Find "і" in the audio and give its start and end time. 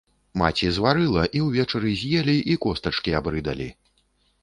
1.39-1.43, 2.55-2.59